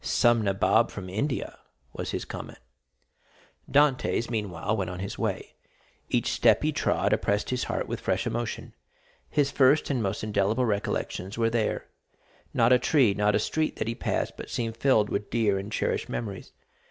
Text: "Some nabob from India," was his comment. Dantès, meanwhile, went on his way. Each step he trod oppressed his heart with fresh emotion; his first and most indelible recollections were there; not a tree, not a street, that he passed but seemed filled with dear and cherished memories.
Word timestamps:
"Some 0.03 0.41
nabob 0.41 0.89
from 0.89 1.11
India," 1.11 1.59
was 1.93 2.09
his 2.09 2.25
comment. 2.25 2.57
Dantès, 3.71 4.31
meanwhile, 4.31 4.75
went 4.75 4.89
on 4.89 4.97
his 4.97 5.19
way. 5.19 5.53
Each 6.09 6.31
step 6.31 6.63
he 6.63 6.71
trod 6.71 7.13
oppressed 7.13 7.51
his 7.51 7.65
heart 7.65 7.87
with 7.87 7.99
fresh 7.99 8.25
emotion; 8.25 8.73
his 9.29 9.51
first 9.51 9.91
and 9.91 10.01
most 10.01 10.23
indelible 10.23 10.65
recollections 10.65 11.37
were 11.37 11.51
there; 11.51 11.85
not 12.51 12.73
a 12.73 12.79
tree, 12.79 13.13
not 13.13 13.35
a 13.35 13.39
street, 13.39 13.75
that 13.75 13.87
he 13.87 13.93
passed 13.93 14.35
but 14.37 14.49
seemed 14.49 14.75
filled 14.75 15.09
with 15.11 15.29
dear 15.29 15.59
and 15.59 15.71
cherished 15.71 16.09
memories. 16.09 16.51